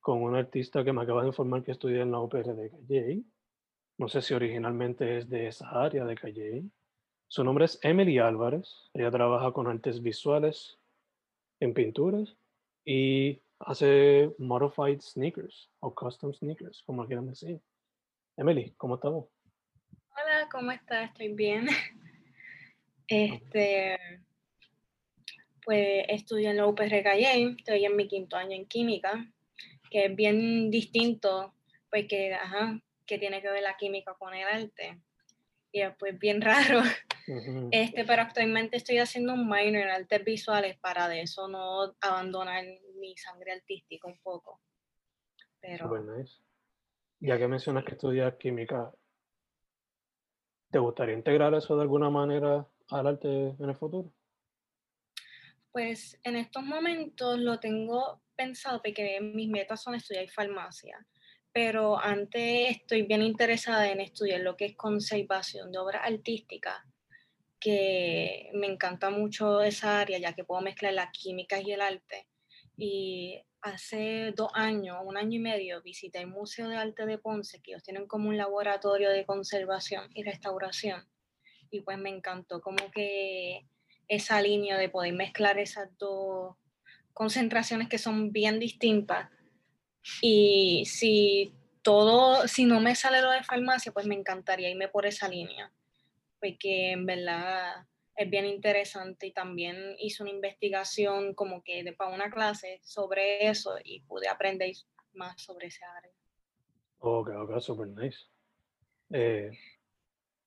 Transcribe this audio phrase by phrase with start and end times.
[0.00, 3.22] con un artista que me acaba de informar que estudia en la ópera de Calle.
[3.98, 6.64] No sé si originalmente es de esa área de Calle.
[7.28, 8.90] Su nombre es Emily Álvarez.
[8.94, 10.78] Ella trabaja con artes visuales
[11.60, 12.34] en pinturas
[12.84, 17.60] y hace modified sneakers o custom sneakers, como quieran decir.
[18.38, 19.26] Emily, ¿cómo estamos?
[20.12, 21.10] Hola, ¿cómo estás?
[21.10, 21.68] Estoy bien.
[23.12, 23.98] Este,
[25.64, 29.28] pues estudio en la UPR Calle, estoy en mi quinto año en química
[29.90, 31.52] que es bien distinto,
[31.90, 35.00] pues que, ajá, que tiene que ver la química con el arte.
[35.72, 36.80] Y es pues bien raro.
[37.72, 42.64] este, pero actualmente estoy haciendo un minor en artes visuales para de eso no abandonar
[42.94, 44.60] mi sangre artística un poco.
[45.60, 45.98] Pero...
[46.02, 46.40] nice.
[47.22, 48.90] Ya que mencionas que estudias química,
[50.70, 54.10] ¿te gustaría integrar eso de alguna manera al arte en el futuro?
[55.70, 60.96] Pues en estos momentos lo tengo pensado porque mis metas son estudiar farmacia,
[61.52, 66.78] pero antes estoy bien interesada en estudiar lo que es conservación de obras artísticas,
[67.58, 72.28] que me encanta mucho esa área ya que puedo mezclar la química y el arte.
[72.78, 77.60] Y hace dos años, un año y medio, visité el Museo de Arte de Ponce,
[77.60, 81.06] que ellos tienen como un laboratorio de conservación y restauración.
[81.70, 83.66] Y pues me encantó como que
[84.08, 86.56] esa línea de poder mezclar esas dos
[87.12, 89.30] concentraciones que son bien distintas.
[90.22, 95.06] Y si todo, si no me sale lo de farmacia, pues me encantaría irme por
[95.06, 95.72] esa línea,
[96.40, 102.14] porque en verdad es bien interesante y también hice una investigación como que de, para
[102.14, 104.72] una clase sobre eso y pude aprender
[105.14, 106.12] más sobre ese área.
[106.98, 108.18] Ok, ok, super nice.
[109.10, 109.50] Eh,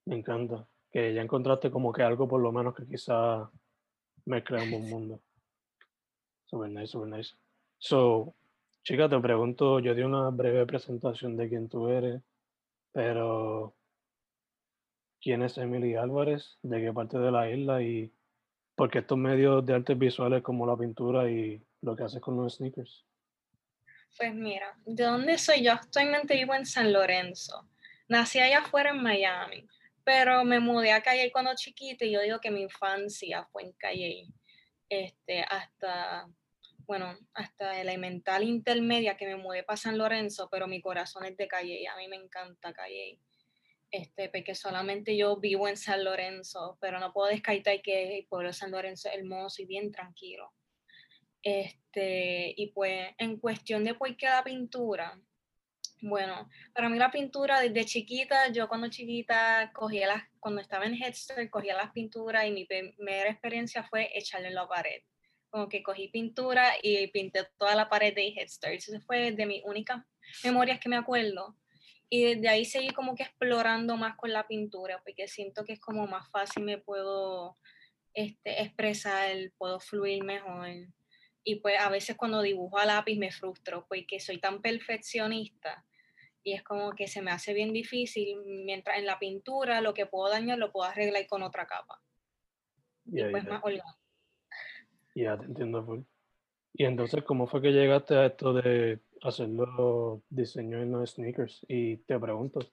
[0.05, 3.49] me encanta que ya encontraste como que algo por lo menos que quizá
[4.25, 5.21] mezcla un mundo.
[6.53, 7.33] Super nice, super nice.
[7.79, 8.35] So,
[8.83, 12.21] chica, te pregunto, yo di una breve presentación de quién tú eres,
[12.91, 13.73] pero
[15.19, 16.59] ¿quién es Emily Álvarez?
[16.61, 17.81] ¿De qué parte de la isla?
[17.81, 18.13] Y
[18.75, 22.37] por qué estos medios de artes visuales como la pintura y lo que haces con
[22.37, 23.03] los sneakers?
[24.15, 25.71] Pues mira, ¿de dónde soy yo?
[25.71, 27.67] Actualmente vivo en San Lorenzo.
[28.07, 29.67] Nací allá afuera en Miami
[30.03, 33.71] pero me mudé a Calle cuando chiquita y yo digo que mi infancia fue en
[33.71, 34.27] Calle,
[34.89, 36.27] este, hasta,
[36.85, 41.47] bueno, hasta elemental intermedia que me mudé para San Lorenzo, pero mi corazón es de
[41.47, 43.19] Calle, a mí me encanta Calle,
[43.91, 48.49] este, porque solamente yo vivo en San Lorenzo, pero no puedo descartar que el pueblo
[48.49, 50.51] de San Lorenzo es hermoso y bien tranquilo.
[51.43, 55.19] Este, y pues en cuestión de por qué la pintura,
[56.01, 60.95] bueno, para mí la pintura desde chiquita, yo cuando chiquita cogía las, cuando estaba en
[60.95, 65.01] Headstart, cogía las pinturas y mi primera experiencia fue echarle en la pared.
[65.53, 68.73] Como que cogí pintura y pinté toda la pared de Headstart.
[68.73, 70.03] Eso fue de mis únicas
[70.43, 71.55] memorias que me acuerdo.
[72.09, 75.79] Y desde ahí seguí como que explorando más con la pintura, porque siento que es
[75.79, 77.55] como más fácil, me puedo
[78.15, 79.29] este, expresar,
[79.59, 80.69] puedo fluir mejor.
[81.43, 85.85] Y pues a veces cuando dibujo a lápiz me frustro, porque soy tan perfeccionista
[86.43, 90.07] y es como que se me hace bien difícil, mientras en la pintura lo que
[90.07, 92.01] puedo dañar lo puedo arreglar con otra capa.
[93.05, 93.61] y pues más
[95.15, 96.05] Ya, te entiendo.
[96.73, 101.97] Y entonces, ¿cómo fue que llegaste a esto de haciendo diseño en los sneakers y
[101.97, 102.71] te pregunto, ¿eso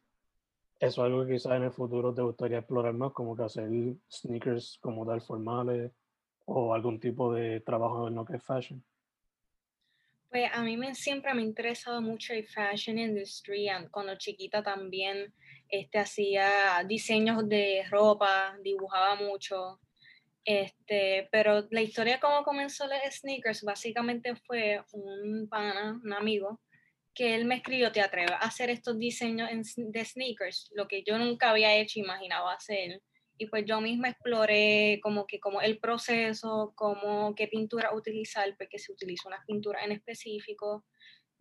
[0.81, 3.69] es algo que quizás en el futuro te gustaría explorar más, como que hacer
[4.11, 5.93] sneakers como tal formales
[6.47, 8.83] o algún tipo de trabajo en lo que es fashion?
[10.31, 13.69] Pues a mí me, siempre me ha interesado mucho el fashion industry.
[13.91, 15.35] Cuando chiquita también
[15.69, 19.81] este, hacía diseños de ropa, dibujaba mucho.
[20.45, 26.61] Este, pero la historia cómo comenzó los sneakers básicamente fue un pana, un amigo,
[27.15, 31.19] que él me escribió, te atreves a hacer estos diseños de sneakers, lo que yo
[31.19, 33.03] nunca había hecho, imaginaba hacer.
[33.37, 38.79] Y pues yo misma exploré como que como el proceso, como qué pintura utilizar, porque
[38.79, 40.85] se utiliza una pintura en específico.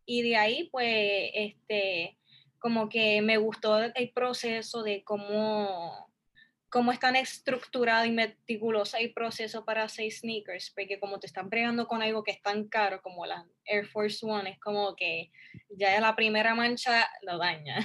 [0.06, 2.18] Y de ahí pues este
[2.60, 6.10] como que me gustó el proceso de cómo
[6.70, 11.50] cómo es tan estructurado y meticuloso el proceso para hacer sneakers, porque como te están
[11.50, 15.32] pregando con algo que es tan caro como la Air Force One, es como que
[15.70, 17.80] ya la primera mancha lo daña.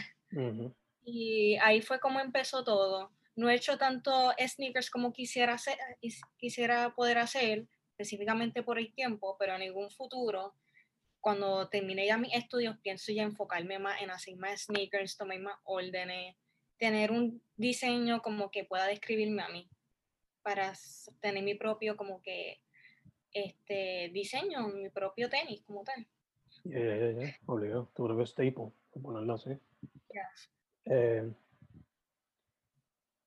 [1.04, 5.76] Y ahí fue como empezó todo no he hecho tanto sneakers como quisiera, hacer,
[6.36, 10.54] quisiera poder hacer, específicamente por el tiempo, pero en algún futuro,
[11.20, 15.56] cuando termine ya mis estudios, pienso ya enfocarme más en hacer más sneakers, tomar más
[15.64, 16.36] órdenes,
[16.84, 19.70] tener un diseño como que pueda describirme a mí,
[20.42, 20.74] para
[21.20, 22.60] tener mi propio como que
[23.32, 26.06] este diseño, mi propio tenis como tal.
[26.64, 28.70] Ya, ya, ya, obligado, tu propio staple,
[29.02, 29.58] ponerlo así.
[30.84, 31.32] Eh,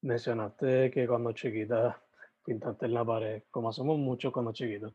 [0.02, 2.00] Mencionaste que cuando chiquita
[2.46, 4.94] pintaste en la pared, como hacemos mucho cuando chiquitos,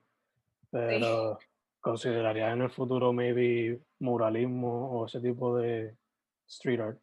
[0.70, 1.36] pero
[1.80, 5.96] ¿considerarías en el futuro maybe muralismo o ese tipo de
[6.46, 7.02] street art?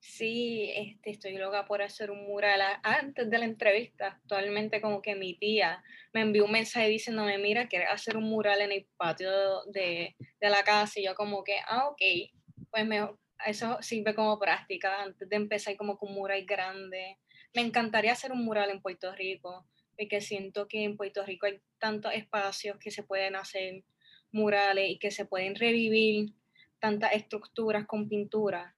[0.00, 2.60] Sí, este, estoy loca por hacer un mural.
[2.82, 7.68] Antes de la entrevista, actualmente como que mi tía me envió un mensaje diciéndome, mira,
[7.68, 9.30] ¿quieres hacer un mural en el patio
[9.66, 11.00] de, de la casa?
[11.00, 12.00] Y yo como que, ah, ok,
[12.70, 13.08] pues me,
[13.46, 17.18] eso sirve como práctica antes de empezar como con un mural grande.
[17.54, 19.66] Me encantaría hacer un mural en Puerto Rico,
[19.96, 23.82] porque siento que en Puerto Rico hay tantos espacios que se pueden hacer
[24.30, 26.34] murales y que se pueden revivir
[26.78, 28.76] tantas estructuras con pintura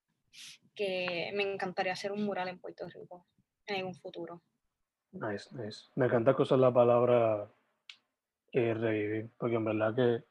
[0.74, 3.26] que me encantaría hacer un mural en Puerto Rico
[3.66, 4.42] en algún futuro.
[5.12, 5.90] Nice, nice.
[5.96, 7.50] Me encanta usar la palabra
[8.52, 10.24] eh, revivir, porque en verdad que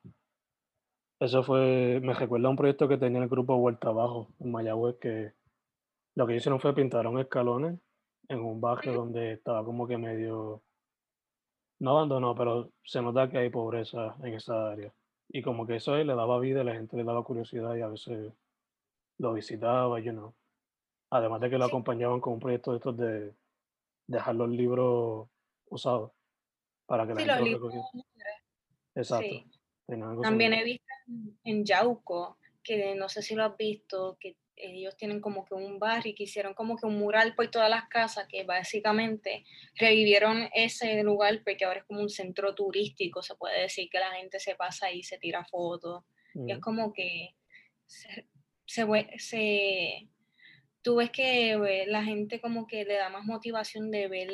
[1.20, 4.98] eso fue, me recuerda a un proyecto que tenía el grupo Vuelta Abajo en Mayagüez,
[5.00, 5.34] que
[6.16, 7.80] lo que hicieron fue pintaron escalones
[8.30, 10.62] en un barrio donde estaba como que medio,
[11.80, 14.94] no abandonado, pero se nota que hay pobreza en esa área.
[15.28, 18.34] Y como que eso le daba vida, la gente le daba curiosidad y a veces
[19.20, 20.34] lo visitaba, you know.
[21.12, 23.34] Además de que lo acompañaban con un proyecto de estos de
[24.08, 25.30] dejar los libros
[25.68, 26.12] usados
[26.86, 27.74] para que la gente los
[28.96, 29.46] Exacto.
[30.22, 30.86] También he visto
[31.44, 35.80] en Yauco, que no sé si lo has visto, que ellos tienen como que un
[35.80, 39.46] barrio que hicieron como que un mural por todas las casas que básicamente
[39.76, 44.12] revivieron ese lugar porque ahora es como un centro turístico, se puede decir que la
[44.12, 46.04] gente se pasa y se tira fotos.
[46.36, 47.36] Y es como que
[47.86, 48.28] se,
[48.70, 50.10] se,
[50.82, 54.30] tú ves que la gente como que le da más motivación de ver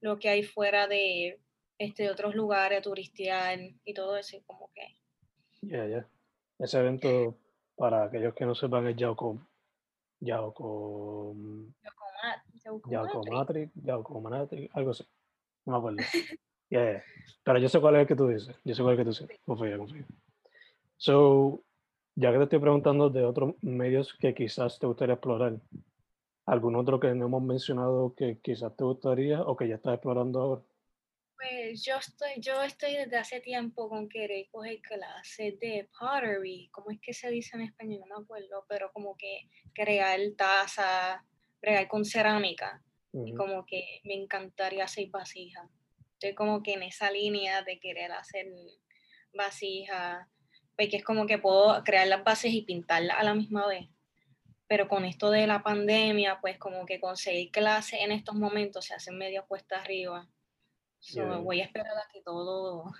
[0.00, 1.40] lo que hay fuera de
[1.78, 4.96] este, otros lugares, turistial y todo eso, como que...
[5.62, 6.08] Ya, ya.
[6.58, 7.38] Ese evento,
[7.76, 9.40] para aquellos que no sepan, es Yauco...
[10.20, 11.36] Yauco...
[12.90, 15.04] Yauco Matrix, Yauco Matrix, algo así.
[15.64, 15.98] No me acuerdo.
[16.68, 17.02] yeah,
[17.44, 18.54] Pero yo sé cuál es el que tú dices.
[18.64, 19.40] Yo sé cuál es el que tú dices.
[19.46, 20.04] Confía, confía.
[20.96, 21.62] So,
[22.18, 25.60] ya que te estoy preguntando de otros medios que quizás te gustaría explorar,
[26.46, 30.40] ¿algún otro que no hemos mencionado que quizás te gustaría o que ya estás explorando
[30.40, 30.62] ahora?
[31.36, 36.90] Pues yo estoy, yo estoy desde hace tiempo con querer coger clases de pottery, ¿cómo
[36.90, 38.00] es que se dice en español?
[38.00, 41.24] No me acuerdo, pero como que crear taza,
[41.60, 42.82] bregar con cerámica.
[43.12, 45.68] Y como que me encantaría hacer vasijas.
[46.14, 48.46] Estoy como que en esa línea de querer hacer
[49.32, 50.28] vasijas,
[50.78, 53.90] porque es como que puedo crear las bases y pintarlas a la misma vez.
[54.68, 58.94] Pero con esto de la pandemia, pues como que conseguir clases en estos momentos se
[58.94, 60.28] hace medio cuesta arriba
[61.42, 62.92] voy a esperar a que todo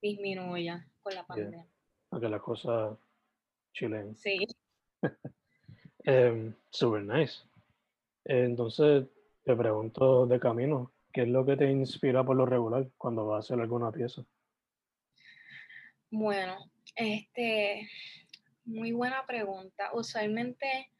[0.00, 1.66] disminuya con la pandemia.
[2.10, 2.96] A que la cosa
[3.72, 4.16] chilen.
[4.16, 4.46] Sí.
[6.06, 7.42] Em, super nice.
[8.26, 9.06] Entonces,
[9.42, 13.36] te pregunto de camino, ¿qué es lo que te inspira por lo regular cuando vas
[13.36, 14.22] a hacer alguna pieza?
[16.10, 16.58] Bueno,
[16.96, 17.88] este,
[18.64, 19.90] muy buena pregunta.
[19.92, 20.90] Usualmente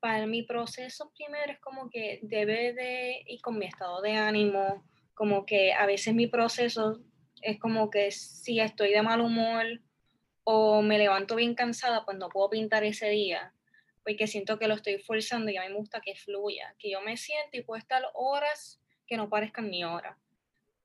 [0.00, 4.84] para mi proceso primero es como que debe de ir con mi estado de ánimo,
[5.14, 7.00] como que a veces mi proceso
[7.40, 9.64] es como que si estoy de mal humor
[10.44, 13.54] o me levanto bien cansada, pues no puedo pintar ese día,
[14.04, 17.00] porque siento que lo estoy forzando y a mí me gusta que fluya, que yo
[17.00, 20.16] me siente y puedo estar horas que no parezcan ni horas.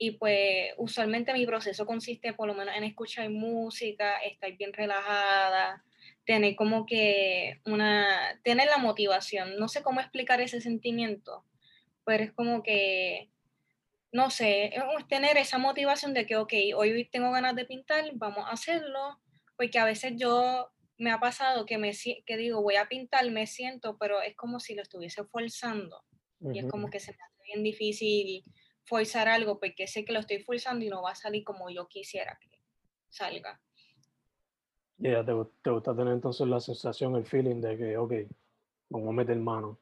[0.01, 5.83] Y pues usualmente mi proceso consiste por lo menos en escuchar música, estar bien relajada,
[6.25, 9.57] tener como que una, tener la motivación.
[9.59, 11.43] No sé cómo explicar ese sentimiento,
[12.05, 13.29] pero es como que,
[14.13, 18.45] no sé, es tener esa motivación de que, ok, hoy tengo ganas de pintar, vamos
[18.47, 19.19] a hacerlo,
[19.57, 21.91] porque a veces yo me ha pasado que, me,
[22.25, 26.05] que digo, voy a pintar, me siento, pero es como si lo estuviese forzando.
[26.53, 28.45] Y es como que se me hace bien difícil
[28.89, 31.87] forzar algo porque sé que lo estoy forzando y no va a salir como yo
[31.87, 32.49] quisiera que
[33.07, 33.61] salga.
[34.97, 35.31] Ya, te,
[35.63, 38.13] te, gusta tener entonces la sensación, el feeling de que, ok,
[38.89, 39.77] vamos a meter mano.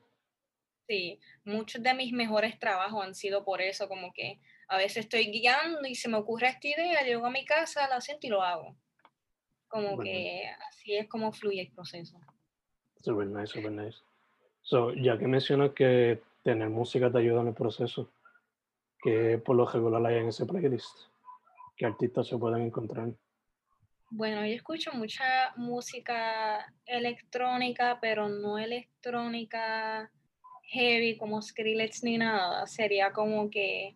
[0.88, 5.32] Sí, muchos de mis mejores trabajos han sido por eso, como que a veces estoy
[5.32, 8.44] guiando y se me ocurre esta idea, llego a mi casa, la siento y lo
[8.44, 8.76] hago.
[9.68, 12.20] Como que así es como fluye el proceso.
[13.02, 13.98] Super nice, super nice.
[14.62, 18.10] So, ya que mencionas que tener música te ayuda en el proceso,
[19.02, 20.98] ¿qué por lo regular hay en ese playlist?
[21.76, 23.14] ¿Qué artistas se pueden encontrar?
[24.10, 30.10] Bueno, yo escucho mucha música electrónica, pero no electrónica
[30.64, 32.66] heavy como Skrillex ni nada.
[32.68, 33.96] Sería como que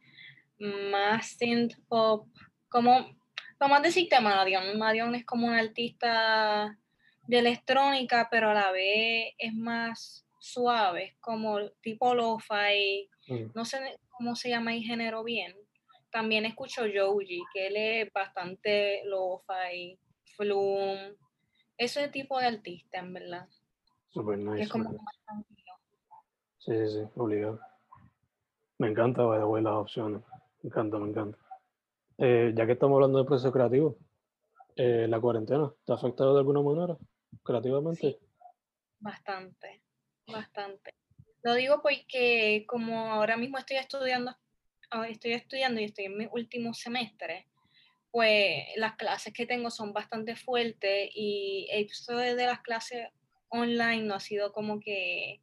[0.59, 2.27] más synth pop,
[2.69, 3.15] como
[3.59, 4.77] vamos a decirte Madion.
[4.77, 6.77] Madion es como un artista
[7.27, 13.51] de electrónica, pero a la vez es más suave, como tipo lo-fi, mm.
[13.53, 13.79] no sé
[14.21, 15.55] cómo se llama el género bien.
[16.11, 19.97] También escucho Joji, que él es bastante lo-fi,
[20.35, 21.15] flume,
[21.75, 23.49] ese tipo de artista, en verdad.
[24.09, 24.61] Super nice.
[24.61, 25.73] es como más tranquilo.
[26.59, 27.59] Sí, sí, sí, obligado.
[28.77, 30.21] Me encanta, by the las opciones.
[30.61, 31.39] Me encanta, me encanta.
[32.19, 33.97] Eh, ya que estamos hablando de proceso creativo,
[34.75, 36.95] eh, ¿la cuarentena te ha afectado de alguna manera
[37.43, 38.19] creativamente?
[38.99, 39.81] bastante,
[40.27, 41.00] bastante.
[41.43, 44.35] Lo digo porque como ahora mismo estoy estudiando,
[44.91, 47.47] ah, estoy estudiando y estoy en mi último semestre,
[48.11, 53.07] pues las clases que tengo son bastante fuertes y esto de las clases
[53.49, 55.41] online no ha sido como que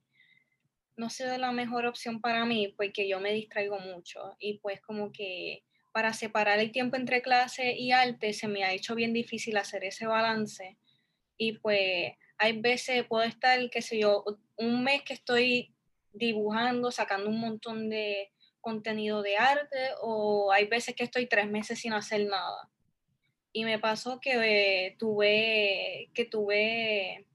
[0.96, 4.80] no ha sido la mejor opción para mí porque yo me distraigo mucho y pues
[4.80, 5.62] como que
[5.92, 9.84] para separar el tiempo entre clase y arte se me ha hecho bien difícil hacer
[9.84, 10.76] ese balance.
[11.36, 14.24] Y pues hay veces puedo estar, qué sé yo,
[14.56, 15.74] un mes que estoy
[16.12, 21.78] dibujando, sacando un montón de contenido de arte, o hay veces que estoy tres meses
[21.80, 22.70] sin hacer nada.
[23.52, 27.26] Y me pasó que tuve, que tuve,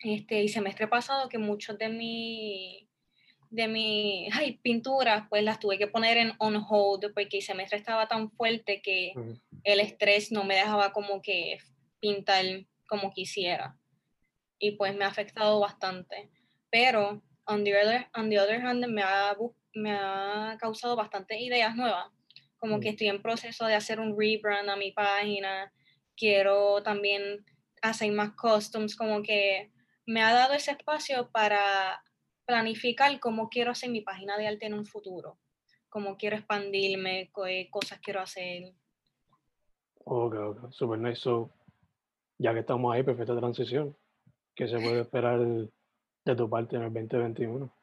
[0.00, 2.84] este, el semestre pasado que muchos de mis
[3.54, 7.78] de mi ay, pinturas, pues las tuve que poner en on hold porque el semestre
[7.78, 9.12] estaba tan fuerte que
[9.62, 11.58] el estrés no me dejaba como que
[12.00, 12.44] pintar
[12.88, 13.78] como quisiera.
[14.58, 16.30] Y pues me ha afectado bastante.
[16.68, 19.36] Pero, on the other, on the other hand, me ha,
[19.74, 22.06] me ha causado bastantes ideas nuevas.
[22.58, 25.70] Como que estoy en proceso de hacer un rebrand a mi página.
[26.16, 27.44] Quiero también
[27.82, 29.70] hacer más customs, como que
[30.06, 32.02] me ha dado ese espacio para
[32.46, 35.38] planificar cómo quiero hacer mi página de arte en un futuro,
[35.88, 38.72] cómo quiero expandirme, qué cosas quiero hacer.
[40.04, 41.20] Ok, ok, super nice.
[41.20, 41.50] So,
[42.38, 43.96] ya que estamos ahí, perfecta transición.
[44.54, 45.40] ¿Qué se puede esperar
[46.24, 47.74] de tu parte en el 2021?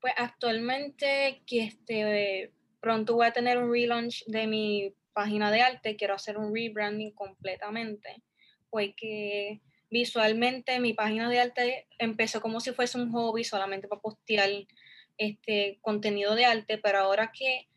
[0.00, 5.96] Pues actualmente que este, pronto voy a tener un relaunch de mi página de arte,
[5.96, 8.22] quiero hacer un rebranding completamente,
[8.70, 14.00] pues que visualmente mi página de arte empezó como si fuese un hobby solamente para
[14.00, 14.50] postear
[15.16, 17.68] este contenido de arte, pero ahora que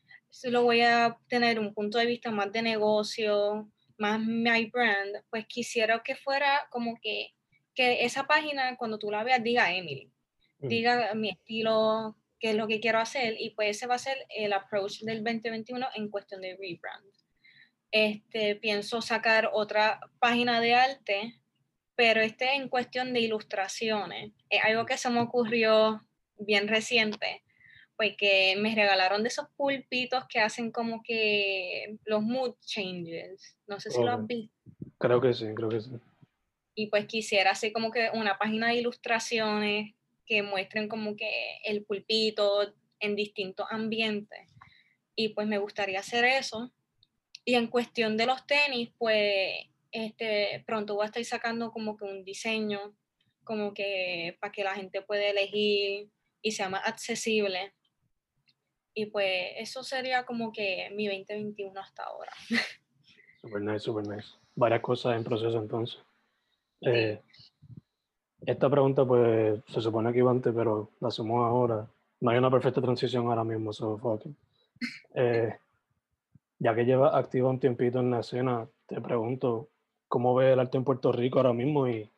[0.43, 5.45] lo voy a tener un punto de vista más de negocio, más my brand, pues
[5.47, 7.33] quisiera que fuera como que,
[7.77, 10.11] que esa página cuando tú la veas diga Emily,
[10.59, 10.67] mm.
[10.67, 14.17] diga mi estilo, qué es lo que quiero hacer y pues ese va a ser
[14.35, 17.05] el approach del 2021 en cuestión de rebrand.
[17.91, 21.39] Este, pienso sacar otra página de arte
[21.97, 24.31] pero este en cuestión de ilustraciones.
[24.49, 26.05] Es algo que se me ocurrió
[26.37, 27.43] bien reciente,
[27.97, 33.57] porque me regalaron de esos pulpitos que hacen como que los mood changes.
[33.65, 34.53] No sé si lo has visto.
[34.99, 35.89] Creo que sí, creo que sí.
[36.79, 39.95] Y pues quisiera hacer como que una página de ilustraciones
[40.27, 44.47] que muestren como que el pulpito en distintos ambientes.
[45.15, 46.71] Y pues me gustaría hacer eso.
[47.43, 49.55] Y en cuestión de los tenis, pues
[49.91, 52.95] este, pronto voy a estar sacando como que un diseño,
[53.43, 56.11] como que para que la gente pueda elegir
[56.43, 57.73] y sea más accesible.
[58.93, 62.33] Y pues eso sería como que mi 2021 hasta ahora.
[63.41, 64.27] Super nice, super nice.
[64.53, 66.06] varias cosas en proceso entonces.
[66.81, 67.21] Eh,
[68.45, 71.87] esta pregunta pues se supone que iba antes, pero la hacemos ahora.
[72.19, 74.35] No hay una perfecta transición ahora mismo, so fucking.
[75.13, 75.55] Eh,
[76.59, 79.69] ya que llevas activo un tiempito en la escena, te pregunto,
[80.07, 82.09] ¿cómo ves el arte en Puerto Rico ahora mismo y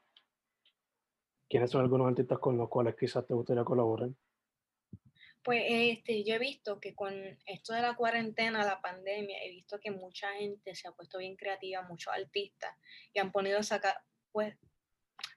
[1.50, 4.10] quiénes son algunos artistas con los cuales quizás te gustaría colaborar?
[5.44, 7.14] Pues este, yo he visto que con
[7.46, 11.38] esto de la cuarentena, la pandemia, he visto que mucha gente se ha puesto bien
[11.38, 12.72] creativa, muchos artistas,
[13.14, 13.96] y han podido sacar,
[14.32, 14.56] pues,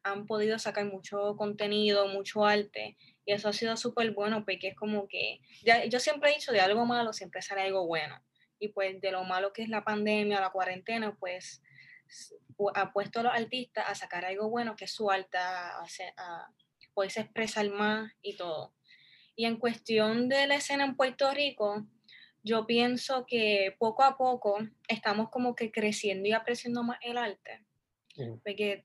[0.05, 4.77] han podido sacar mucho contenido, mucho arte, y eso ha sido súper bueno, porque es
[4.77, 8.21] como que, ya, yo siempre he dicho, de algo malo siempre sale algo bueno,
[8.59, 11.63] y pues de lo malo que es la pandemia, la cuarentena, pues
[12.75, 16.55] ha puesto a los artistas a sacar algo bueno, que es su arte, a, a
[17.17, 18.75] expresar más y todo.
[19.35, 21.87] Y en cuestión de la escena en Puerto Rico,
[22.43, 24.59] yo pienso que poco a poco
[24.89, 27.65] estamos como que creciendo y apreciando más el arte.
[28.15, 28.83] Porque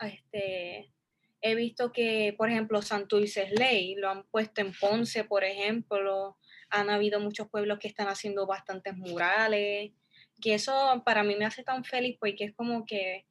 [0.00, 0.92] este,
[1.40, 6.36] he visto que, por ejemplo, Santurce Ley lo han puesto en Ponce, por ejemplo.
[6.70, 9.92] Han habido muchos pueblos que están haciendo bastantes murales.
[10.40, 13.26] Que eso para mí me hace tan feliz porque es como que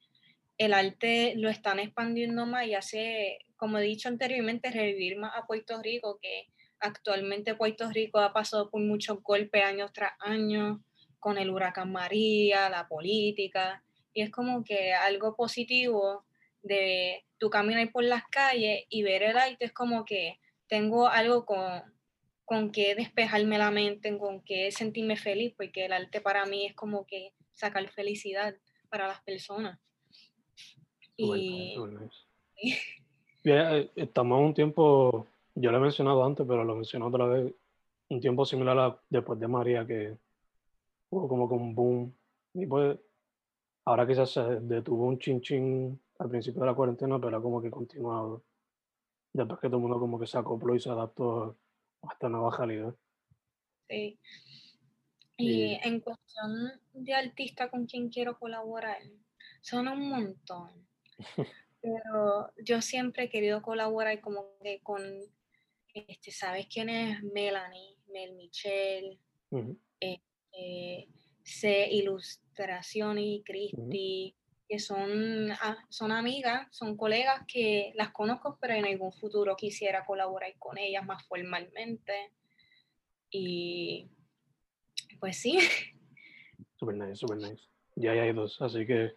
[0.58, 5.46] el arte lo están expandiendo más y hace, como he dicho anteriormente, revivir más a
[5.46, 6.48] Puerto Rico, que
[6.80, 10.80] Actualmente Puerto Rico ha pasado por muchos golpes años tras años
[11.20, 13.84] con el huracán María, la política,
[14.16, 16.26] y es como que algo positivo
[16.64, 21.46] de tú caminar por las calles y ver el arte es como que tengo algo
[21.46, 21.84] con,
[22.44, 26.74] con que despejarme la mente, con que sentirme feliz, porque el arte para mí es
[26.74, 28.56] como que sacar felicidad
[28.90, 29.80] para las personas.
[31.16, 31.76] y...
[33.48, 37.54] Eh, estamos en un tiempo yo lo he mencionado antes, pero lo menciono otra vez.
[38.10, 40.18] Un tiempo similar a después de María, que
[41.10, 42.14] hubo como que un boom.
[42.54, 43.00] Y pues,
[43.86, 47.70] ahora quizás se detuvo un chin chin al principio de la cuarentena, pero como que
[47.70, 48.44] continuado.
[49.34, 51.58] Después que todo el mundo como que se acopló y se adaptó
[52.02, 52.96] a esta nueva realidad.
[53.90, 54.20] Sí.
[55.38, 59.02] Y, en cuestión de artista con quien quiero colaborar,
[59.62, 60.88] son un montón.
[61.82, 65.02] pero yo siempre he querido colaborar como que con
[65.94, 67.98] este, ¿sabes quién es Melanie?
[68.08, 69.20] Mel Michelle,
[70.00, 71.10] este,
[71.44, 72.45] C Ilustración
[73.18, 74.36] y Cristi,
[74.68, 80.06] que son, ah, son amigas, son colegas que las conozco, pero en algún futuro quisiera
[80.06, 82.32] colaborar con ellas más formalmente.
[83.30, 84.10] Y
[85.20, 85.60] pues sí.
[86.78, 87.64] Super nice, super nice.
[87.96, 89.14] Ya hay dos, así que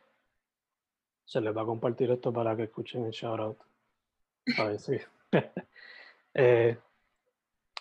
[1.24, 3.58] se les va a compartir esto para que escuchen el shout out.
[4.58, 4.96] A ver si.
[6.40, 6.78] Eh,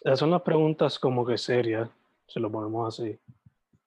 [0.01, 1.87] esas son las preguntas como que serias,
[2.27, 3.19] si lo ponemos así.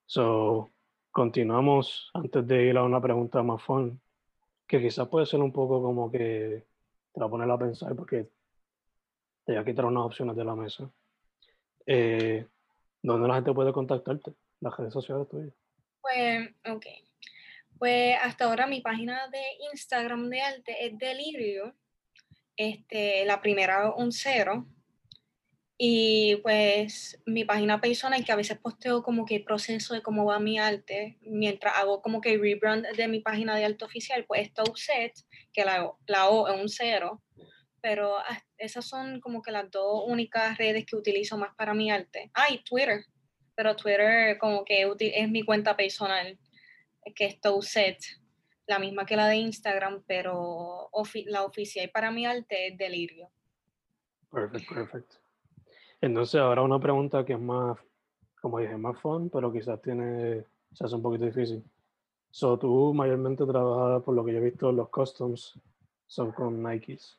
[0.06, 0.70] So,
[1.10, 4.00] continuamos antes de ir a una pregunta más fun,
[4.66, 6.66] que quizás puede ser un poco como que
[7.12, 8.28] te la poner a pensar porque
[9.44, 10.90] te voy a quitar unas opciones de la mesa.
[11.86, 12.46] Eh,
[13.02, 14.32] ¿Dónde la gente puede contactarte?
[14.60, 15.54] Las redes sociales tuyas.
[16.00, 16.86] Pues, ok.
[17.78, 19.42] Pues hasta ahora mi página de
[19.72, 21.74] Instagram de arte es Delirio
[22.56, 24.66] este, la primera un cero.
[25.82, 30.26] Y pues mi página personal, que a veces posteo como que el proceso de cómo
[30.26, 34.42] va mi arte, mientras hago como que rebrand de mi página de arte oficial, pues
[34.42, 35.14] está set,
[35.54, 37.22] que la, la O es un cero.
[37.80, 38.18] Pero
[38.58, 42.30] esas son como que las dos únicas redes que utilizo más para mi arte.
[42.34, 43.06] Ah, Twitter.
[43.54, 46.38] Pero Twitter como que es mi cuenta personal,
[47.14, 47.96] que es set
[48.66, 50.90] la misma que la de Instagram, pero
[51.24, 53.30] la oficial para mi arte es Delirio.
[54.30, 55.29] Perfecto, perfecto.
[56.00, 57.78] Entonces ahora una pregunta que es más,
[58.40, 61.62] como dije, más fun, pero quizás tiene, se hace un poquito difícil.
[62.30, 65.60] So, tú mayormente trabajas, por lo que yo he visto, los customs
[66.06, 67.18] son con Nikes.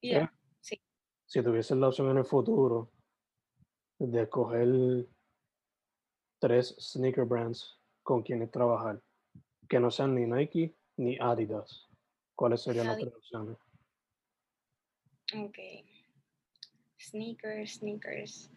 [0.00, 0.80] Yeah, sí.
[1.26, 2.90] Si tuvieses la opción en el futuro
[3.98, 5.06] de escoger
[6.40, 9.00] tres sneaker brands con quienes trabajar,
[9.68, 11.88] que no sean ni Nike ni Adidas.
[12.34, 13.56] ¿Cuáles serían las tres opciones?
[15.34, 15.58] Ok.
[17.02, 18.50] Sneakers, sneakers.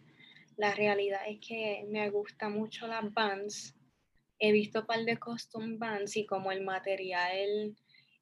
[0.56, 3.74] La realidad es que me gusta mucho las bands.
[4.38, 7.76] He visto un par de custom bands y como el material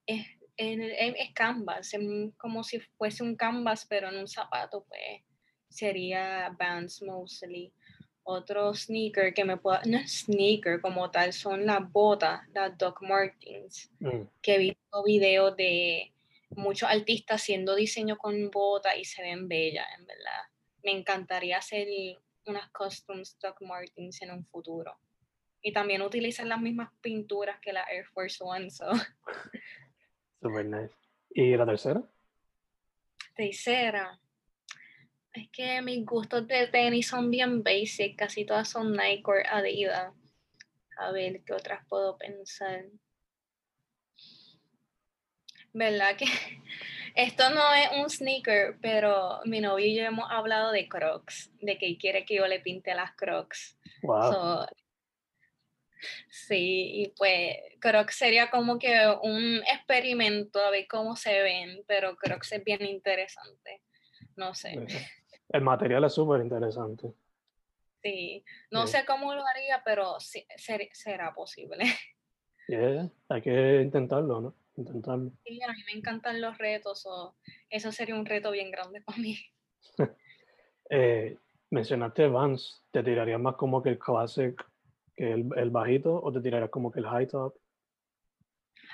[0.07, 1.93] es, es, canvas,
[2.37, 5.23] como si fuese un canvas, pero en un zapato, pues
[5.69, 7.73] sería bands mostly.
[8.27, 13.03] Otro sneaker que me pueda, no es sneaker como tal, son las botas, las Doc
[13.03, 14.23] Martens, mm.
[14.41, 16.14] que he visto videos de
[16.57, 20.43] muchos artistas haciendo diseño con botas y se ven bellas, en verdad.
[20.83, 21.89] Me encantaría hacer
[22.47, 24.99] unas custom Doc Martens en un futuro.
[25.63, 28.71] Y también utilizan las mismas pinturas que la Air Force One.
[28.71, 28.87] So.
[30.43, 30.95] Super nice.
[31.31, 32.03] ¿Y la tercera?
[33.35, 34.21] Tercera.
[35.33, 40.13] Es que mis gustos de tenis son bien basic, casi todas son Nike o Adidas.
[40.97, 42.85] A ver qué otras puedo pensar.
[45.75, 46.25] ¿Verdad que
[47.17, 51.77] esto no es un sneaker, pero mi novio y yo hemos hablado de Crocs, de
[51.77, 53.77] que quiere que yo le pinte las Crocs.
[54.03, 54.67] Wow.
[56.29, 62.17] sí, y pues Crocs sería como que un experimento a ver cómo se ven, pero
[62.17, 63.83] Crocs es bien interesante.
[64.37, 64.87] No sé.
[65.49, 67.13] El material es súper interesante.
[68.01, 70.47] Sí, no sé cómo lo haría, pero sí,
[70.93, 71.85] será posible.
[72.67, 74.55] Yeah, hay que intentarlo, ¿no?
[74.77, 75.33] Intentarlo.
[75.45, 77.37] Sí, a mí me encantan los retos, o
[77.71, 79.39] eso sería un reto bien grande para mí.
[80.91, 81.37] eh,
[81.71, 84.55] mencionaste Vans, ¿te tirarías más como que el Classic
[85.17, 87.55] que el, el, bajito o te tirarías como que el high top?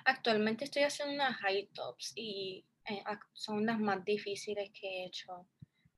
[0.04, 5.46] Actualmente estoy haciendo unas high tops y eh, son las más difíciles que he hecho.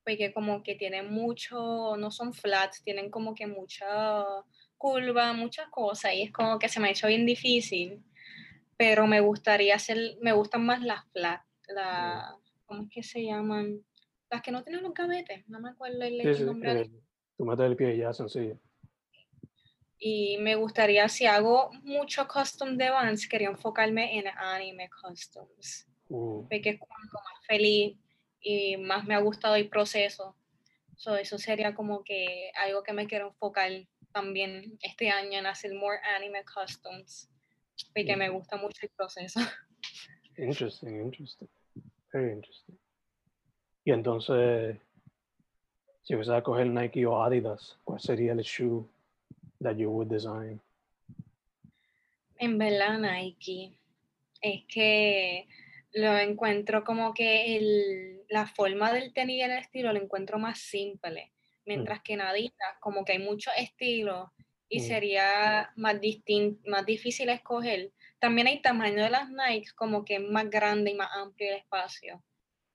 [0.05, 4.25] Porque como que tienen mucho, no son flats, tienen como que mucha
[4.77, 8.03] curva, muchas cosas y es como que se me ha hecho bien difícil
[8.77, 13.85] pero me gustaría hacer, me gustan más las flat, la, ¿cómo es que se llaman?
[14.31, 16.81] Las que no tienen los gavetes, no me acuerdo el, nombre.
[16.83, 16.91] Eh,
[17.37, 18.59] tú metes el pie ya sencillo.
[19.99, 25.87] Y me gustaría, si hago mucho custom de Vans, quería enfocarme en anime customs.
[26.09, 26.43] Uh.
[26.51, 27.97] Porque es cuanto más feliz
[28.41, 30.37] y más me ha gustado el proceso.
[30.97, 33.71] So, eso sería como que algo que me quiero enfocar
[34.13, 37.32] también este año en hacer more anime customs
[37.95, 39.41] y que me gusta mucho el proceso.
[40.37, 41.49] Interesting, interesting.
[42.13, 42.79] Very interesting.
[43.85, 44.77] Y entonces,
[46.03, 48.85] si vas a coger Nike o Adidas, ¿cuál sería el shoe
[49.63, 50.61] that you would design?
[52.39, 53.79] En verdad, Nike.
[54.41, 55.47] Es que
[55.93, 60.59] lo encuentro como que el, la forma del tenis y el estilo lo encuentro más
[60.59, 61.33] simple.
[61.65, 62.03] Mientras mm.
[62.03, 64.33] que en Adidas, como que hay mucho estilo
[64.73, 64.83] y mm.
[64.85, 65.97] sería más,
[66.67, 67.93] más difícil escoger.
[68.19, 71.59] También hay tamaño de las Nike como que es más grande y más amplio el
[71.59, 72.25] espacio.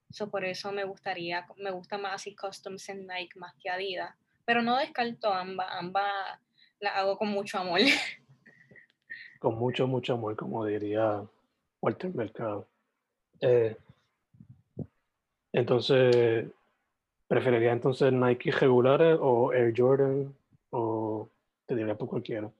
[0.07, 4.13] eso por eso me gustaría, me gusta más así customs en Nike más que Adidas.
[4.45, 6.39] Pero no descarto ambas, ambas
[6.79, 7.79] las hago con mucho amor.
[9.39, 11.23] Con mucho, mucho amor, como diría
[11.79, 12.67] Walter Mercado.
[13.39, 13.77] Eh,
[15.53, 16.47] entonces,
[17.27, 20.35] ¿preferiría entonces Nike regulares o Air Jordan
[20.71, 21.06] o
[21.67, 22.51] te diría por cualquiera.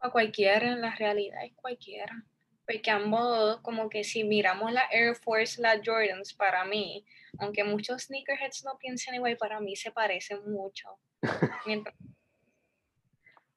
[0.00, 2.24] A cualquiera, en la realidad es cualquiera.
[2.64, 7.04] Porque ambos, como que si miramos la Air Force, la Jordans, para mí,
[7.38, 10.88] aunque muchos sneakerheads no piensen igual, para mí se parecen mucho.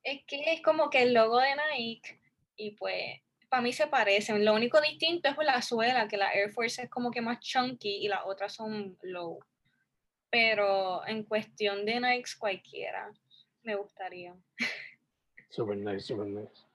[0.03, 2.19] es que es como que el logo de Nike,
[2.57, 4.43] y pues, para mí se parecen.
[4.43, 8.03] Lo único distinto es la suela, que la Air Force es como que más chunky
[8.03, 9.39] y las otras son low.
[10.31, 13.11] Pero en cuestión de Nike, cualquiera
[13.65, 14.35] me gustaría.
[15.49, 16.65] Super nice, super nice.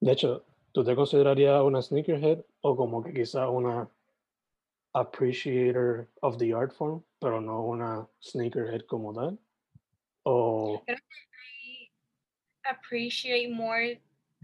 [0.00, 3.88] De hecho, ¿tú te considerarías una sneakerhead o como que quizá una
[4.92, 9.38] appreciator of the art form, pero no una sneakerhead como tal?
[10.24, 10.82] O...
[10.84, 11.90] Creo que
[12.64, 14.00] appreciate more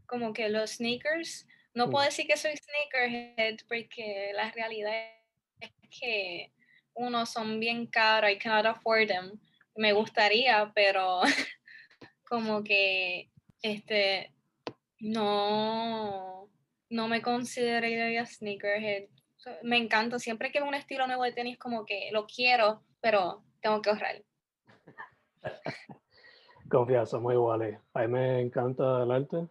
[0.06, 1.46] como que los sneakers.
[1.74, 2.08] No puedo mm.
[2.08, 5.08] decir que soy sneakerhead porque la realidad
[5.60, 6.52] es que
[6.94, 9.40] uno son bien caros, I cannot afford them.
[9.76, 11.22] Me gustaría, pero
[12.34, 13.30] como que
[13.62, 14.34] este
[14.98, 16.48] no,
[16.90, 19.04] no me consideraría sneakerhead.
[19.62, 23.44] Me encanta, siempre que veo un estilo nuevo de tenis, como que lo quiero, pero
[23.60, 24.24] tengo que ahorrar.
[26.68, 27.78] Confía, somos iguales.
[27.92, 29.46] A mí me encanta el arte,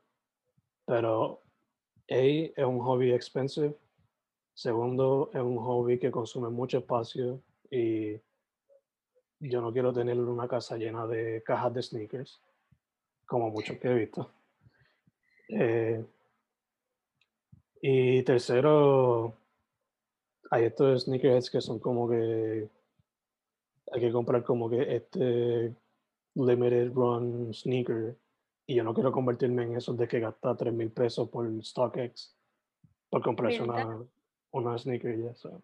[0.85, 1.41] pero
[2.11, 3.77] A es un hobby expensive.
[4.53, 7.41] Segundo, es un hobby que consume mucho espacio
[7.71, 8.19] y
[9.39, 12.41] yo no quiero tener una casa llena de cajas de sneakers
[13.33, 14.29] como muchos que he visto.
[15.49, 16.05] Eh,
[17.81, 19.33] y tercero,
[20.51, 22.69] hay estos sneakerheads que son como que
[23.91, 25.75] hay que comprar como que este
[26.35, 28.15] limited run sneaker
[28.67, 32.35] y yo no quiero convertirme en esos de que gasta 3 mil pesos por StockX
[33.09, 33.99] por comprarse una,
[34.51, 35.59] una sneaker y eso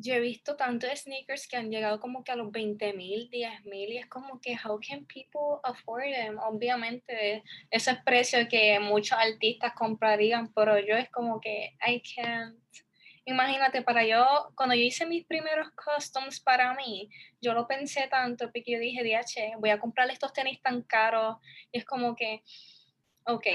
[0.00, 3.64] yo he visto tantos sneakers que han llegado como que a los 20 mil, 10
[3.64, 6.38] mil y es como que how can people afford them?
[6.38, 12.58] Obviamente ese es precio que muchos artistas comprarían, pero yo es como que I can't.
[13.26, 17.10] Imagínate, para yo, cuando yo hice mis primeros customs para mí,
[17.40, 21.36] yo lo pensé tanto porque yo dije, DH, voy a comprar estos tenis tan caros
[21.70, 22.42] y es como que
[23.24, 23.46] Ok,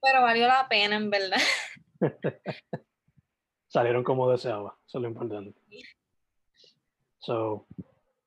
[0.00, 1.40] pero valió la pena en verdad.
[3.76, 5.54] Salieron como deseaba, eso es lo importante.
[7.18, 7.66] So,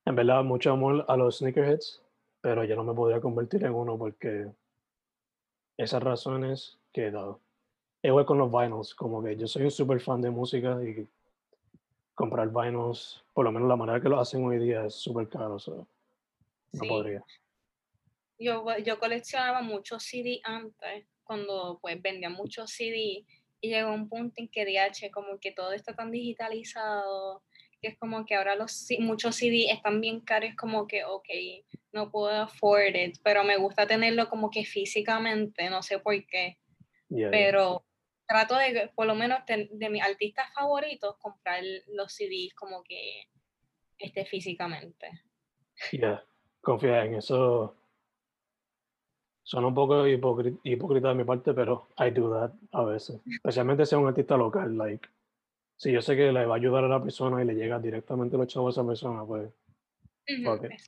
[0.06, 2.04] en verdad, mucho amor a los sneakerheads,
[2.40, 4.52] pero yo no me podría convertir en uno porque
[5.76, 7.40] esas razones que he dado.
[8.04, 11.08] Igual con los vinyls, como que yo soy un super fan de música y
[12.14, 15.58] comprar vinyls, por lo menos la manera que lo hacen hoy día es súper caro,
[15.58, 15.78] so,
[16.74, 16.88] no Sí.
[16.88, 17.26] podría.
[18.38, 23.26] Yo, yo coleccionaba muchos CD antes, cuando pues vendían muchos CD
[23.62, 27.44] y llegó un punto en que DH como que todo está tan digitalizado
[27.82, 31.28] que es como que ahora los muchos CD están bien caros, como que ok,
[31.94, 36.58] no puedo afford it, pero me gusta tenerlo como que físicamente, no sé por qué,
[37.12, 37.30] Yeah, yeah.
[37.32, 37.86] pero
[38.28, 43.24] trato de por lo menos ten- de mis artistas favoritos comprar los CDs como que
[43.98, 45.10] este físicamente.
[45.94, 46.22] Yeah,
[46.62, 47.79] confía en eso.
[49.50, 53.20] Suena un poco hipócrita de mi parte, pero I do that a veces.
[53.26, 55.10] Especialmente si es un artista local, like,
[55.76, 58.38] si yo sé que le va a ayudar a la persona y le llega directamente
[58.38, 59.52] los chavos a esa persona, pues,
[60.46, 60.80] fuck it.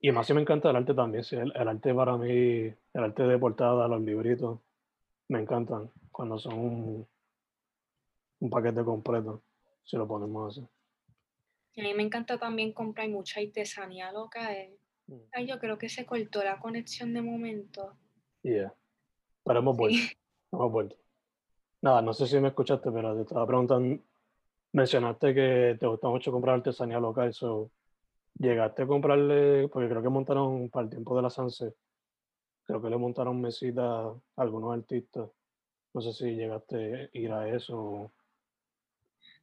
[0.00, 2.76] Y más si me encanta el arte también, si el, el arte para mí, el
[2.92, 4.58] arte de portada, los libritos,
[5.28, 7.06] me encantan cuando son un,
[8.40, 9.40] un paquete completo,
[9.84, 10.66] si lo ponemos así.
[11.78, 14.50] A mí me encanta también comprar mucha artesanía loca.
[15.06, 15.20] Mm.
[15.32, 17.96] Ay, yo creo que se cortó la conexión de momento.
[18.42, 18.74] Yeah.
[19.44, 20.16] Pero hemos vuelto, Sí.
[20.52, 20.96] hemos vuelto.
[21.82, 24.02] Nada, no sé si me escuchaste, pero te estaba preguntando,
[24.72, 27.70] mencionaste que te gusta mucho comprar artesanía local, so,
[28.38, 31.74] llegaste a comprarle, porque creo que montaron para el tiempo de la Sanse,
[32.64, 35.28] creo que le montaron mesita a algunos artistas.
[35.92, 38.10] No sé si llegaste a ir a eso.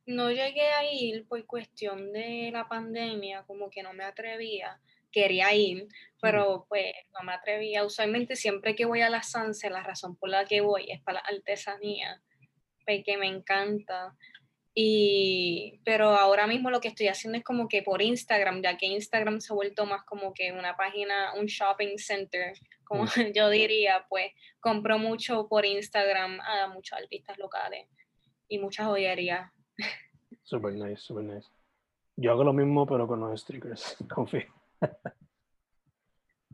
[0.05, 4.81] No llegué a ir por cuestión de la pandemia, como que no me atrevía.
[5.11, 5.87] Quería ir,
[6.21, 7.83] pero pues no me atrevía.
[7.83, 11.21] Usualmente siempre que voy a la Sanse, la razón por la que voy es para
[11.21, 12.21] la artesanía,
[12.85, 14.15] porque me encanta.
[14.73, 18.85] Y, pero ahora mismo lo que estoy haciendo es como que por Instagram, ya que
[18.85, 22.53] Instagram se ha vuelto más como que una página, un shopping center,
[22.85, 27.87] como yo diría, pues compro mucho por Instagram a muchos artistas locales
[28.47, 29.51] y muchas joyerías.
[30.43, 31.47] Super nice, super nice.
[32.17, 34.60] Yo hago lo mismo, pero con los stickers, confío.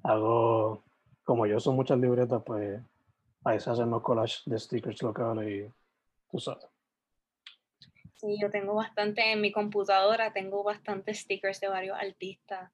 [0.04, 0.84] Hago,
[1.24, 2.82] como yo son muchas libretas, pues
[3.44, 5.74] ahí se hacen los collages de stickers locales y
[6.32, 6.66] tú sabes.
[8.16, 12.72] Sí, yo tengo bastante en mi computadora, tengo bastantes stickers de varios artistas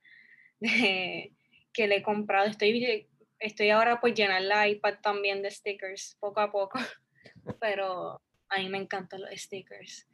[0.60, 1.34] de-
[1.74, 2.48] que le he comprado.
[2.48, 6.80] Estoy, estoy ahora por llenar la iPad también de stickers, poco a poco,
[7.60, 10.08] pero a mí me encantan los stickers.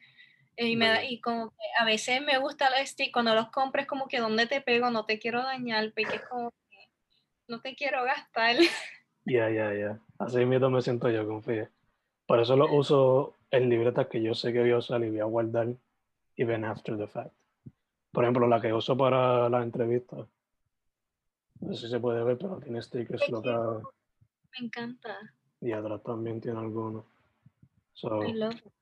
[0.61, 3.87] Y, me da- y como que a veces me gusta los stickers, cuando los compres
[3.87, 6.77] como que dónde te pego, no te quiero dañar, porque es como que
[7.47, 8.55] no te quiero gastar.
[9.25, 9.99] Ya, ya, ya.
[10.17, 11.67] Así mismo me siento yo, confío.
[12.25, 15.19] Por eso lo uso en libretas que yo sé que voy a usar y voy
[15.19, 15.67] a guardar
[16.35, 17.31] even after the fact.
[18.11, 20.15] Por ejemplo, la que uso para la entrevista.
[21.59, 23.83] No sé si se puede ver, pero tiene stickers locales
[24.57, 25.15] Me encanta.
[25.61, 27.05] y atrás también tiene algunos.
[27.93, 28.73] So, I love it.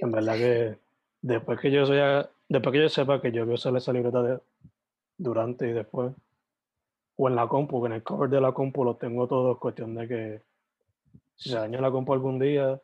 [0.00, 0.78] En verdad que
[1.20, 4.22] después que yo sea, después que yo sepa que yo voy a usar esa libreta
[4.22, 4.40] de,
[5.16, 6.12] durante y después,
[7.16, 9.58] o en la compu, que en el cover de la compu lo tengo todo, es
[9.58, 10.42] cuestión de que
[11.36, 12.80] si se daña la compu algún día,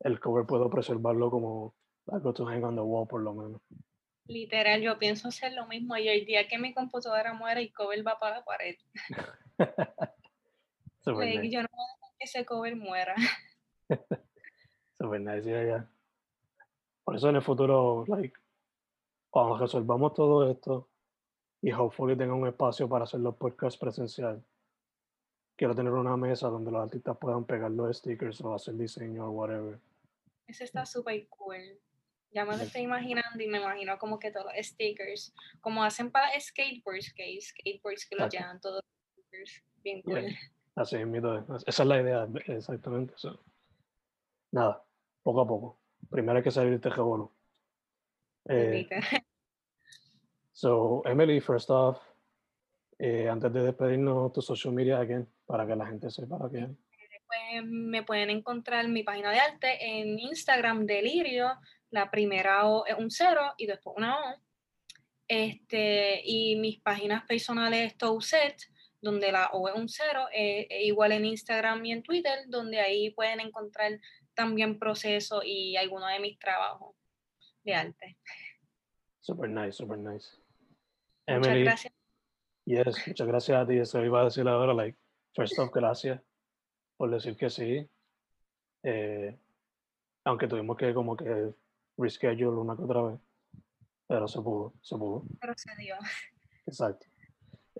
[0.00, 1.74] el cover puedo preservarlo como
[2.08, 3.60] algo to hang on the wall por lo menos.
[4.26, 8.06] Literal, yo pienso hacer lo mismo y el día que mi computadora muera y cover
[8.06, 8.76] va para la pared.
[11.04, 13.16] Super Like, nice, yo no voy a dejar que ese cover muera.
[14.98, 15.91] super nice, ya, ya.
[17.04, 18.38] Por eso en el futuro, like,
[19.30, 20.88] cuando resolvamos todo esto
[21.60, 24.44] y hopefully tenga un espacio para hacer los podcasts presencial,
[25.56, 29.30] quiero tener una mesa donde los artistas puedan pegar los stickers o hacer diseño o
[29.30, 29.80] whatever.
[30.46, 31.80] Ese está súper cool.
[32.30, 36.10] Ya me lo estoy imaginando y me imagino como que todos los stickers, como hacen
[36.10, 38.36] para skateboards, que hay skateboards que Exacto.
[38.36, 39.62] llenan todos los stickers.
[39.82, 40.20] Bien cool.
[40.20, 40.38] Yeah.
[40.76, 41.64] Así es.
[41.66, 43.12] Esa es la idea, exactamente.
[43.16, 43.38] so.
[44.52, 44.82] Nada,
[45.22, 45.81] poco a poco.
[46.10, 47.32] Primero hay que salir de este.
[48.48, 48.88] Eh,
[50.52, 51.98] so, Emily, first off,
[52.98, 56.68] eh, antes de despedirnos, tu social media again, para que la gente sepa que
[57.26, 61.52] Pues me pueden encontrar mi página de arte en Instagram, Delirio.
[61.90, 64.34] La primera O es un cero y después una O.
[65.28, 68.56] Este, y mis páginas personales Touset,
[69.00, 72.80] donde la O es un cero, eh, eh, igual en Instagram y en Twitter, donde
[72.80, 73.98] ahí pueden encontrar
[74.34, 76.94] también procesos y algunos de mis trabajos
[77.64, 78.16] de arte.
[79.20, 80.36] super nice, super nice.
[81.26, 81.92] Muchas Emily, gracias.
[82.64, 83.78] yes, muchas gracias a ti.
[83.78, 84.98] Eso iba a decir ahora, like,
[85.34, 86.20] first off, gracias
[86.96, 87.88] por decir que sí.
[88.82, 89.38] Eh,
[90.24, 91.52] aunque tuvimos que como que
[91.96, 93.20] reschedule una que otra vez,
[94.06, 95.24] pero se pudo, se pudo.
[95.40, 95.96] Pero se dio.
[96.66, 97.06] Exacto.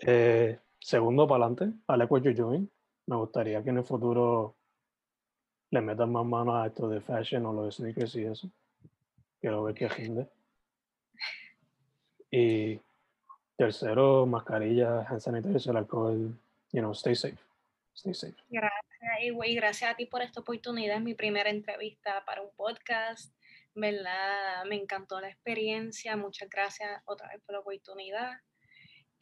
[0.06, 2.70] Eh, segundo, para adelante, I like what you're doing.
[3.06, 4.56] Me gustaría que en el futuro
[5.72, 8.48] le metan más mano a esto de fashion o los sneakers y eso.
[9.40, 10.28] Quiero ver que rinde.
[12.30, 12.78] Y
[13.56, 16.38] tercero, mascarilla, hand sanitizer, alcohol,
[16.72, 17.38] you know, stay safe.
[17.94, 18.36] Stay safe.
[18.50, 18.82] Gracias,
[19.22, 20.96] y gracias a ti por esta oportunidad.
[20.96, 23.34] Es mi primera entrevista para un podcast.
[23.74, 24.66] ¿Verdad?
[24.68, 26.16] Me encantó la experiencia.
[26.16, 28.32] Muchas gracias otra vez por la oportunidad.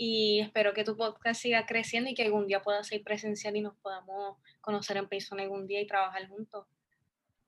[0.02, 3.60] Y espero que tu podcast siga creciendo y que algún día pueda ser presencial y
[3.60, 6.64] nos podamos conocer en persona algún día y trabajar juntos.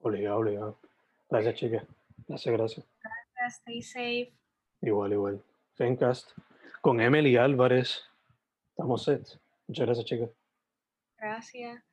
[0.01, 0.79] Obligado, obligado.
[1.31, 1.85] Gracias, chicas.
[2.29, 2.87] Gracias, gracias.
[3.01, 4.33] Gracias, stay safe.
[4.83, 5.43] Igual, igual.
[5.77, 6.33] Fencast
[6.83, 8.03] con Emily Álvarez.
[8.69, 9.27] Estamos set.
[9.67, 10.31] Muchas gracias, chicas.
[11.17, 11.92] Gracias.